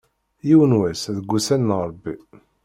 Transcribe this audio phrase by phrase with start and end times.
[0.47, 2.13] Yiwen wass, deg ussan n Ṛebbi.